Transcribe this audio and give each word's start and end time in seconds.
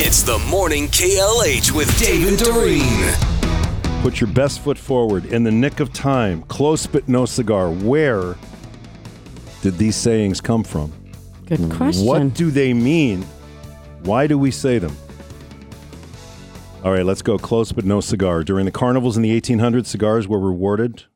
It's 0.00 0.22
the 0.22 0.38
morning 0.48 0.86
KLH 0.86 1.72
with 1.72 1.98
David 1.98 2.38
Doreen. 2.38 3.12
Put 4.00 4.20
your 4.20 4.30
best 4.30 4.60
foot 4.60 4.78
forward 4.78 5.24
in 5.24 5.42
the 5.42 5.50
nick 5.50 5.80
of 5.80 5.92
time. 5.92 6.42
Close 6.42 6.86
but 6.86 7.08
no 7.08 7.26
cigar. 7.26 7.72
Where 7.72 8.36
did 9.60 9.76
these 9.76 9.96
sayings 9.96 10.40
come 10.40 10.62
from? 10.62 10.92
Good 11.46 11.68
question. 11.72 12.06
What 12.06 12.32
do 12.34 12.52
they 12.52 12.72
mean? 12.72 13.22
Why 14.04 14.28
do 14.28 14.38
we 14.38 14.52
say 14.52 14.78
them? 14.78 14.96
All 16.84 16.92
right, 16.92 17.04
let's 17.04 17.20
go 17.20 17.36
close 17.36 17.72
but 17.72 17.84
no 17.84 18.00
cigar. 18.00 18.44
During 18.44 18.66
the 18.66 18.70
carnivals 18.70 19.16
in 19.16 19.24
the 19.24 19.40
1800s, 19.40 19.86
cigars 19.86 20.28
were 20.28 20.38
rewarded 20.38 21.06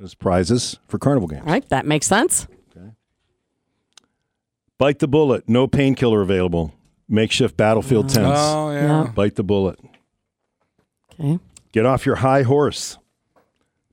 as 0.00 0.14
prizes 0.14 0.78
for 0.86 1.00
carnival 1.00 1.26
games. 1.26 1.42
All 1.44 1.52
right, 1.52 1.68
that 1.70 1.84
makes 1.84 2.06
sense. 2.06 2.46
Okay. 2.70 2.90
Bite 4.78 5.00
the 5.00 5.08
bullet. 5.08 5.48
No 5.48 5.66
painkiller 5.66 6.22
available. 6.22 6.72
Makeshift 7.08 7.56
battlefield 7.56 8.08
tents. 8.08 8.38
Oh 8.38 8.70
yeah. 8.70 9.04
Yeah. 9.04 9.10
Bite 9.14 9.36
the 9.36 9.44
bullet. 9.44 9.78
Okay. 11.18 11.38
Get 11.72 11.86
off 11.86 12.06
your 12.06 12.16
high 12.16 12.42
horse. 12.42 12.98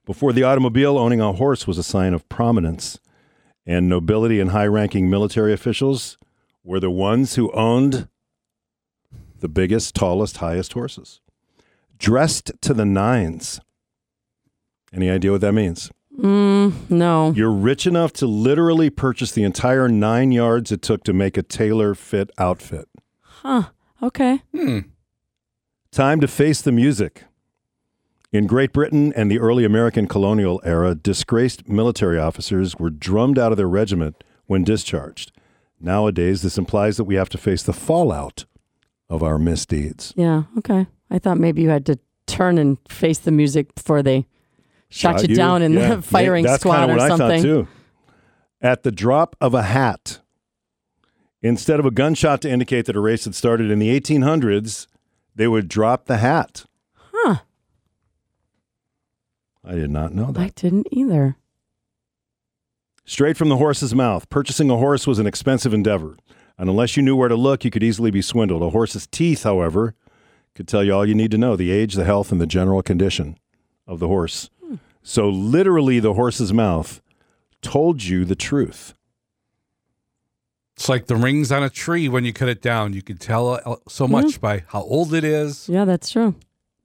Before 0.06 0.34
the 0.34 0.44
automobile, 0.44 0.98
owning 0.98 1.20
a 1.22 1.34
horse 1.34 1.66
was 1.66 1.78
a 1.78 1.84
sign 1.84 2.14
of 2.14 2.28
prominence, 2.30 3.00
and 3.66 3.90
nobility 3.90 4.40
and 4.40 4.52
high 4.52 4.68
ranking 4.68 5.10
military 5.10 5.52
officials 5.54 6.18
were 6.64 6.80
the 6.80 6.92
ones 6.92 7.36
who 7.36 7.52
owned 7.54 8.08
the 9.40 9.50
biggest, 9.50 9.96
tallest, 9.96 10.38
highest 10.38 10.74
horses. 10.74 11.22
Dressed 11.98 12.52
to 12.62 12.74
the 12.74 12.86
nines. 12.86 13.60
Any 14.94 15.10
idea 15.10 15.32
what 15.32 15.42
that 15.42 15.54
means? 15.54 15.92
Mm, 16.18 16.90
no. 16.90 17.32
You're 17.32 17.52
rich 17.52 17.86
enough 17.86 18.14
to 18.14 18.28
literally 18.28 18.90
purchase 18.90 19.32
the 19.32 19.44
entire 19.44 19.90
nine 19.90 20.32
yards 20.32 20.72
it 20.72 20.82
took 20.82 21.04
to 21.04 21.14
make 21.14 21.38
a 21.38 21.44
tailor 21.44 21.96
fit 21.96 22.30
outfit. 22.38 22.88
Huh. 23.42 23.64
Okay. 24.02 24.42
Hmm. 24.56 24.80
Time 25.92 26.20
to 26.22 26.28
face 26.28 26.62
the 26.62 26.72
music. 26.72 27.24
In 28.32 28.48
Great 28.48 28.74
Britain 28.74 29.14
and 29.16 29.32
the 29.32 29.40
early 29.40 29.64
American 29.64 30.08
colonial 30.08 30.60
era, 30.66 30.94
disgraced 30.94 31.70
military 31.70 32.20
officers 32.20 32.76
were 32.78 32.90
drummed 32.90 33.40
out 33.40 33.52
of 33.52 33.58
their 33.58 33.70
regiment 33.70 34.24
when 34.46 34.64
discharged. 34.64 35.32
Nowadays, 35.80 36.42
this 36.42 36.58
implies 36.58 36.98
that 36.98 37.06
we 37.06 37.16
have 37.16 37.30
to 37.30 37.38
face 37.38 37.64
the 37.64 37.74
fallout 37.74 38.46
of 39.10 39.24
our 39.24 39.38
misdeeds. 39.38 40.14
Yeah. 40.18 40.44
Okay. 40.58 40.88
I 41.10 41.20
thought 41.20 41.38
maybe 41.38 41.62
you 41.62 41.70
had 41.70 41.86
to 41.86 42.00
turn 42.28 42.58
and 42.58 42.78
face 42.90 43.20
the 43.20 43.32
music 43.32 43.74
before 43.76 44.02
they 44.04 44.26
shot, 44.90 45.28
you, 45.28 45.36
down 45.36 45.62
in 45.62 45.74
Yeah. 45.74 45.96
the 45.96 46.02
firing 46.02 46.44
That's 46.44 46.62
squad 46.62 46.90
or 46.90 47.00
something. 47.00 47.26
I 47.26 47.36
thought 47.38 47.42
too. 47.42 47.68
At 48.62 48.84
the 48.84 48.92
drop 48.92 49.36
of 49.40 49.54
a 49.54 49.64
hat, 49.64 50.20
instead 51.46 51.80
of 51.80 51.86
a 51.86 51.92
gunshot 51.92 52.42
to 52.42 52.50
indicate 52.50 52.86
that 52.86 52.96
a 52.96 53.00
race 53.00 53.26
had 53.26 53.36
started 53.36 53.70
in 53.70 53.80
the 53.80 54.00
1800s, 54.00 54.88
they 55.36 55.48
would 55.48 55.68
drop 55.68 56.06
the 56.06 56.18
hat. 56.18 56.66
Huh. 57.14 57.38
I 59.64 59.76
did 59.76 59.92
not 59.92 60.14
know 60.14 60.32
that. 60.32 60.42
I 60.42 60.52
didn't 60.56 60.88
either. 60.92 61.38
Straight 63.06 63.38
from 63.38 63.50
the 63.50 63.58
horse's 63.58 63.94
mouth, 63.94 64.28
purchasing 64.30 64.72
a 64.72 64.78
horse 64.78 65.06
was 65.06 65.20
an 65.20 65.28
expensive 65.28 65.74
endeavor. 65.74 66.18
And 66.58 66.70
unless 66.70 66.98
you 66.98 67.04
knew 67.04 67.16
where 67.16 67.30
to 67.30 67.36
look, 67.36 67.64
you 67.64 67.70
could 67.70 67.84
easily 67.84 68.10
be 68.10 68.22
swindled. 68.22 68.64
A 68.64 68.72
horse's 68.72 69.06
teeth, 69.06 69.44
however, 69.44 69.94
could 70.56 70.68
tell 70.68 70.84
you 70.84 70.94
all 70.94 71.06
you 71.06 71.14
need 71.14 71.32
to 71.32 71.38
know 71.38 71.56
the 71.56 71.72
age, 71.72 71.94
the 71.94 72.06
health, 72.06 72.32
and 72.32 72.42
the 72.42 72.48
general 72.48 72.82
condition 72.82 73.38
of 73.86 74.00
the 74.00 74.08
horse. 74.08 74.50
Hmm. 74.66 74.76
So, 75.04 75.30
literally, 75.30 76.00
the 76.00 76.14
horse's 76.14 76.54
mouth 76.54 77.02
told 77.62 78.04
you 78.04 78.26
the 78.26 78.36
truth. 78.36 78.96
It's 80.76 80.90
like 80.90 81.08
the 81.08 81.16
rings 81.16 81.52
on 81.52 81.64
a 81.64 81.70
tree 81.70 82.10
when 82.10 82.26
you 82.26 82.34
cut 82.34 82.50
it 82.50 82.62
down. 82.62 82.94
You 82.94 83.02
can 83.02 83.18
tell 83.18 83.48
uh, 83.66 83.76
so 83.88 84.08
much 84.08 84.42
by 84.42 84.64
how 84.68 84.82
old 84.82 85.14
it 85.14 85.24
is. 85.24 85.70
Yeah, 85.70 85.86
that's 85.86 86.10
true. 86.10 86.36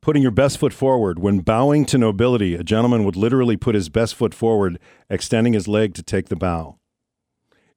Putting 0.00 0.22
your 0.22 0.30
best 0.30 0.58
foot 0.58 0.72
forward. 0.72 1.18
When 1.18 1.40
bowing 1.40 1.84
to 1.86 1.98
nobility, 1.98 2.54
a 2.54 2.62
gentleman 2.62 3.04
would 3.04 3.16
literally 3.16 3.56
put 3.56 3.74
his 3.74 3.88
best 3.88 4.14
foot 4.14 4.32
forward, 4.32 4.78
extending 5.10 5.54
his 5.54 5.66
leg 5.66 5.94
to 5.94 6.02
take 6.04 6.28
the 6.28 6.36
bow. 6.36 6.78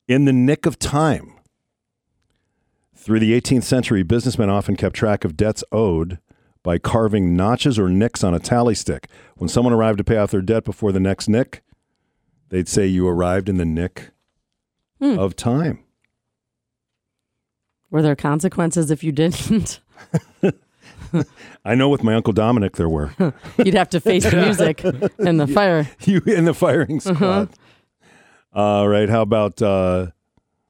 In 0.08 0.26
the 0.26 0.34
nick 0.34 0.66
of 0.68 0.78
time. 0.78 1.34
Through 2.96 3.20
the 3.20 3.34
18th 3.40 3.64
century, 3.64 4.04
businessmen 4.04 4.50
often 4.50 4.76
kept 4.76 4.96
track 4.96 5.26
of 5.26 5.36
debts 5.36 5.64
owed 5.72 6.20
by 6.62 6.78
carving 6.78 7.36
notches 7.36 7.78
or 7.78 7.90
nicks 7.90 8.24
on 8.24 8.34
a 8.34 8.40
tally 8.40 8.76
stick. 8.76 9.10
When 9.36 9.50
someone 9.50 9.74
arrived 9.74 9.98
to 9.98 10.04
pay 10.06 10.18
off 10.18 10.32
their 10.32 10.42
debt 10.42 10.64
before 10.64 10.92
the 10.94 11.00
next 11.00 11.28
nick, 11.28 11.62
they'd 12.50 12.70
say 12.70 12.86
you 12.86 13.08
arrived 13.08 13.50
in 13.50 13.58
the 13.58 13.66
nick 13.66 14.12
Hmm. 15.02 15.20
of 15.20 15.36
time. 15.36 15.83
Were 17.94 18.02
there 18.02 18.16
consequences 18.16 18.90
if 18.90 19.04
you 19.04 19.12
didn't? 19.12 19.80
I 21.64 21.76
know 21.76 21.90
with 21.90 22.04
my 22.04 22.16
uncle 22.16 22.34
Dominic 22.34 22.76
there 22.76 22.90
were. 22.90 23.14
You'd 23.64 23.76
have 23.76 23.92
to 23.92 24.00
face 24.00 24.24
the 24.24 24.36
music 24.36 24.84
and 24.84 25.40
the 25.40 25.46
fire. 25.46 25.88
you 26.02 26.20
in 26.26 26.46
the 26.46 26.56
firing 26.56 27.00
squad. 27.00 27.50
All 28.52 28.88
right. 28.88 29.08
How 29.08 29.22
about 29.22 29.62
uh, 29.62 30.08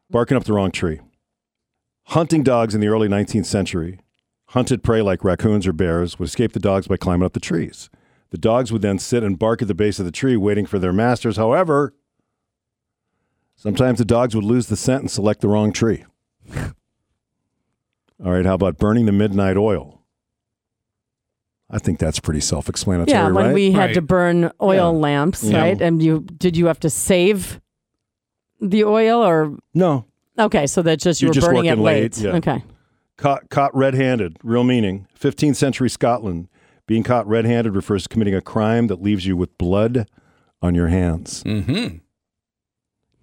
barking 0.10 0.36
up 0.36 0.44
the 0.44 0.52
wrong 0.52 0.70
tree? 0.70 1.00
Hunting 2.08 2.44
dogs 2.44 2.76
in 2.76 2.82
the 2.82 2.88
early 2.88 3.08
19th 3.08 3.46
century 3.46 4.00
hunted 4.48 4.84
prey 4.84 5.02
like 5.02 5.24
raccoons 5.24 5.66
or 5.66 5.72
bears 5.72 6.20
would 6.20 6.28
escape 6.28 6.52
the 6.52 6.60
dogs 6.60 6.88
by 6.90 6.98
climbing 6.98 7.26
up 7.26 7.32
the 7.32 7.40
trees. 7.40 7.90
The 8.32 8.38
dogs 8.38 8.70
would 8.70 8.82
then 8.82 9.00
sit 9.00 9.24
and 9.24 9.40
bark 9.40 9.62
at 9.62 9.70
the 9.70 9.74
base 9.74 9.98
of 9.98 10.06
the 10.06 10.12
tree, 10.12 10.36
waiting 10.36 10.66
for 10.66 10.78
their 10.78 10.92
masters. 10.92 11.38
However, 11.38 11.96
sometimes 13.56 14.00
the 14.00 14.06
dogs 14.06 14.36
would 14.36 14.44
lose 14.44 14.68
the 14.68 14.76
scent 14.76 15.02
and 15.04 15.10
select 15.10 15.40
the 15.40 15.48
wrong 15.48 15.72
tree. 15.72 16.04
All 18.24 18.32
right. 18.32 18.46
How 18.46 18.54
about 18.56 18.78
burning 18.78 19.06
the 19.06 19.12
midnight 19.12 19.58
oil? 19.58 20.00
I 21.70 21.80
think 21.80 21.98
that's 22.00 22.20
pretty 22.20 22.40
self 22.40 22.70
explanatory, 22.70 23.12
Yeah, 23.18 23.26
when 23.32 23.46
right? 23.48 23.54
we 23.54 23.72
had 23.72 23.80
Right. 23.88 23.94
to 23.96 24.02
burn 24.02 24.52
oil 24.62 24.76
Yeah. 24.94 25.00
lamps, 25.00 25.44
Yeah. 25.44 25.60
right? 25.60 25.82
And 25.82 26.02
you 26.04 26.20
did 26.22 26.56
you 26.56 26.68
have 26.68 26.80
to 26.82 26.90
save 26.90 27.60
the 28.62 28.84
oil 28.84 29.22
or 29.26 29.58
no, 29.74 30.06
okay, 30.40 30.68
so 30.68 30.82
that's 30.82 31.04
just 31.04 31.22
you 31.22 31.26
You're 31.28 31.30
were 31.32 31.34
just 31.34 31.48
burning 31.48 31.66
it 31.66 31.78
late. 31.80 32.16
late, 32.16 32.18
yeah. 32.20 32.32
Okay. 32.36 32.64
Caught, 33.18 33.50
caught 33.50 33.76
red 33.76 33.94
handed, 33.94 34.38
real 34.44 34.64
meaning. 34.64 35.08
15th 35.20 35.56
century 35.56 35.90
Scotland. 35.90 36.48
Being 36.88 37.04
caught 37.04 37.28
red 37.28 37.46
handed 37.46 37.76
refers 37.76 38.04
to 38.04 38.10
committing 38.10 38.36
a 38.36 38.42
crime 38.42 38.88
that 38.88 39.02
leaves 39.02 39.26
you 39.26 39.36
with 39.38 39.58
blood 39.58 40.08
on 40.62 40.76
your 40.76 40.88
hands. 40.90 41.44
Mm-hmm. 41.44 41.98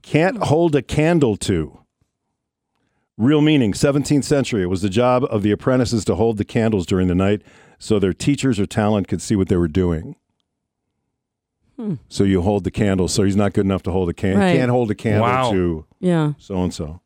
Can't 0.02 0.38
hold 0.44 0.74
a 0.74 0.82
candle 0.82 1.36
to. 1.38 1.78
Real 3.20 3.42
meaning, 3.42 3.74
17th 3.74 4.24
century. 4.24 4.62
It 4.62 4.66
was 4.70 4.80
the 4.80 4.88
job 4.88 5.24
of 5.28 5.42
the 5.42 5.50
apprentices 5.50 6.06
to 6.06 6.14
hold 6.14 6.38
the 6.38 6.44
candles 6.44 6.86
during 6.86 7.06
the 7.06 7.14
night 7.14 7.42
so 7.78 7.98
their 7.98 8.14
teachers 8.14 8.58
or 8.58 8.64
talent 8.64 9.08
could 9.08 9.20
see 9.20 9.36
what 9.36 9.48
they 9.48 9.56
were 9.58 9.68
doing. 9.68 10.16
Hmm. 11.76 11.96
So 12.08 12.24
you 12.24 12.40
hold 12.40 12.64
the 12.64 12.70
candle. 12.70 13.08
So 13.08 13.22
he's 13.24 13.36
not 13.36 13.52
good 13.52 13.66
enough 13.66 13.82
to 13.82 13.90
hold 13.90 14.08
a 14.08 14.14
candle. 14.14 14.40
Right. 14.40 14.56
Can't 14.56 14.70
hold 14.70 14.90
a 14.90 14.94
candle 14.94 15.22
Wow. 15.22 15.50
to 15.52 15.84
Yeah. 15.98 16.32
so 16.38 16.62
and 16.62 16.72
so. 16.72 17.02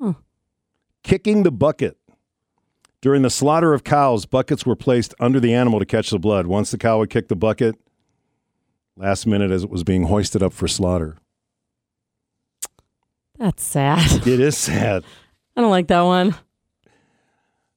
Huh. 0.00 0.14
Kicking 1.02 1.42
the 1.42 1.52
bucket. 1.52 1.98
During 3.02 3.20
the 3.20 3.28
slaughter 3.28 3.74
of 3.74 3.84
cows, 3.84 4.24
buckets 4.24 4.64
were 4.64 4.76
placed 4.76 5.14
under 5.20 5.40
the 5.40 5.52
animal 5.52 5.78
to 5.78 5.84
catch 5.84 6.08
the 6.08 6.18
blood. 6.18 6.46
Once 6.46 6.70
the 6.70 6.78
cow 6.78 7.00
would 7.00 7.10
kick 7.10 7.28
the 7.28 7.36
bucket, 7.36 7.76
last 8.96 9.26
minute 9.26 9.50
as 9.50 9.64
it 9.64 9.68
was 9.68 9.84
being 9.84 10.04
hoisted 10.04 10.42
up 10.42 10.54
for 10.54 10.66
slaughter. 10.68 11.18
That's 13.38 13.62
sad. 13.62 14.26
It 14.26 14.40
is 14.40 14.56
sad. 14.56 15.04
I 15.56 15.60
don't 15.60 15.70
like 15.70 15.88
that 15.88 16.02
one. 16.02 16.34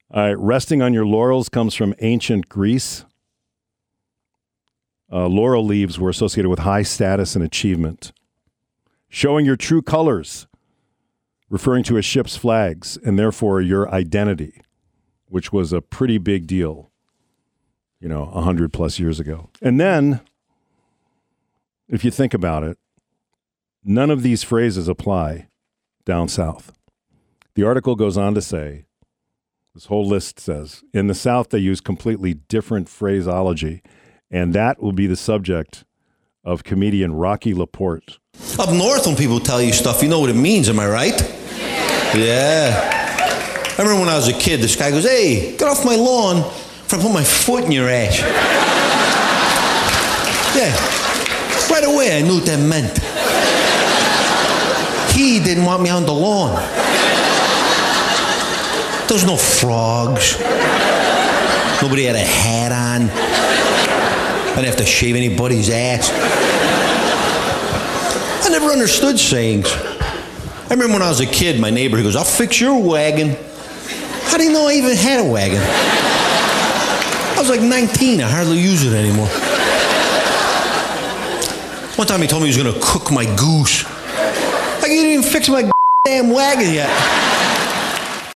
All 0.10 0.26
right, 0.26 0.38
resting 0.38 0.82
on 0.82 0.94
your 0.94 1.06
laurels 1.06 1.50
comes 1.50 1.76
from 1.76 1.94
ancient 2.00 2.50
Greece. 2.50 3.06
Uh, 5.12 5.28
laurel 5.28 5.66
leaves 5.66 6.00
were 6.00 6.10
associated 6.10 6.50
with 6.50 6.60
high 6.60 6.84
status 6.84 7.36
and 7.36 7.44
achievement. 7.44 8.12
Showing 9.10 9.46
your 9.46 9.56
true 9.56 9.82
colors, 9.82 10.48
referring 11.50 11.84
to 11.86 11.98
a 11.98 12.02
ship's 12.02 12.36
flags, 12.36 12.98
and 13.06 13.18
therefore 13.18 13.62
your 13.62 13.90
identity, 13.94 14.62
which 15.28 15.54
was 15.54 15.72
a 15.72 15.82
pretty 15.82 16.18
big 16.18 16.48
deal, 16.48 16.92
you 18.00 18.10
know, 18.10 18.32
a 18.34 18.42
hundred 18.42 18.74
plus 18.74 19.00
years 19.00 19.20
ago. 19.20 19.50
And 19.62 19.80
then, 19.80 20.22
if 21.88 22.04
you 22.04 22.12
think 22.12 22.34
about 22.34 22.64
it, 22.64 22.78
none 23.84 24.10
of 24.10 24.24
these 24.24 24.44
phrases 24.44 24.88
apply 24.88 25.48
down 26.06 26.28
south. 26.28 26.77
The 27.58 27.66
article 27.66 27.96
goes 27.96 28.20
on 28.20 28.36
to 28.36 28.42
say 28.44 28.86
this 29.74 29.88
whole 29.88 30.08
list 30.08 30.40
says 30.40 30.84
in 30.94 31.08
the 31.08 31.16
South, 31.16 31.50
they 31.50 31.58
use 31.58 31.82
completely 31.82 32.36
different 32.36 32.88
phraseology, 32.88 33.82
and 34.30 34.54
that 34.54 34.80
will 34.80 34.92
be 34.92 35.08
the 35.08 35.16
subject 35.16 35.84
of 36.44 36.64
comedian 36.64 37.16
Rocky 37.16 37.56
Laporte. 37.56 38.20
Up 38.60 38.72
north, 38.72 39.08
when 39.08 39.16
people 39.16 39.40
tell 39.40 39.60
you 39.60 39.74
stuff, 39.74 40.04
you 40.04 40.08
know 40.08 40.20
what 40.20 40.30
it 40.30 40.36
means, 40.36 40.70
am 40.70 40.80
I 40.80 40.88
right? 40.88 41.20
Yeah. 42.14 42.94
I 43.76 43.82
remember 43.82 44.02
when 44.02 44.10
I 44.10 44.18
was 44.18 44.28
a 44.28 44.34
kid, 44.34 44.60
this 44.60 44.76
guy 44.76 44.92
goes, 44.92 45.06
Hey, 45.06 45.58
get 45.58 45.68
off 45.68 45.84
my 45.84 45.96
lawn 45.96 46.44
before 46.44 47.00
I 47.00 47.02
put 47.02 47.12
my 47.12 47.24
foot 47.24 47.64
in 47.64 47.72
your 47.72 47.90
ass. 47.90 48.20
yeah. 50.56 51.74
Right 51.74 51.86
away, 51.86 52.20
I 52.20 52.22
knew 52.22 52.36
what 52.36 52.46
that 52.46 52.60
meant. 52.60 53.00
He 55.18 55.40
didn't 55.44 55.66
want 55.66 55.82
me 55.82 55.90
on 55.90 56.06
the 56.06 56.14
lawn. 56.14 56.87
There 59.08 59.16
was 59.16 59.26
no 59.26 59.38
frogs. 59.38 60.38
Nobody 61.82 62.04
had 62.04 62.16
a 62.16 62.20
hat 62.20 62.74
on. 62.74 63.10
I 63.10 64.56
didn't 64.56 64.66
have 64.66 64.78
to 64.78 64.86
shave 64.86 65.16
anybody's 65.16 65.70
ass. 65.70 66.12
I 68.46 68.50
never 68.50 68.66
understood 68.68 69.18
sayings. 69.18 69.72
I 69.72 70.68
remember 70.72 70.94
when 70.94 71.02
I 71.02 71.08
was 71.10 71.22
a 71.22 71.26
kid, 71.26 71.58
my 71.60 71.70
neighbor, 71.70 71.96
he 71.96 72.04
goes, 72.04 72.18
I'll 72.18 72.26
fix 72.26 72.60
your 72.60 72.82
wagon. 72.84 73.38
How 74.24 74.38
do 74.38 74.44
you 74.44 74.52
know 74.52 74.68
I 74.68 74.74
even 74.74 74.98
had 74.98 75.22
a 75.22 75.32
wagon? 75.32 75.62
I 75.62 77.36
was 77.40 77.50
like 77.50 77.62
19. 77.62 78.20
I 78.20 78.30
hardly 78.30 78.58
use 78.58 78.84
it 78.84 78.94
anymore. 78.94 79.30
One 81.96 82.08
time 82.08 82.22
he 82.22 82.28
told 82.28 82.44
me 82.44 82.52
he 82.52 82.62
was 82.62 82.74
to 82.74 82.80
cook 82.84 83.10
my 83.10 83.24
goose. 83.38 83.86
Like, 84.82 84.92
you 84.92 85.02
didn't 85.02 85.12
even 85.12 85.24
fix 85.24 85.48
my 85.48 85.72
damn 86.04 86.30
wagon 86.30 86.74
yet. 86.74 87.27